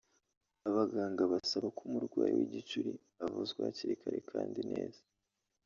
Abaganga 0.69 1.21
basaba 1.31 1.67
ko 1.75 1.81
umurwayi 1.87 2.33
w’igicuri 2.39 2.91
avuzwa 3.25 3.59
hakiri 3.67 3.95
kare 4.01 4.19
kandi 4.31 4.59
neza 4.71 5.01